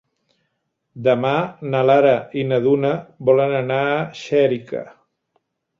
[1.07, 1.33] Demà
[1.75, 2.97] na Lara i na Duna
[3.31, 4.87] volen anar a Xèrica.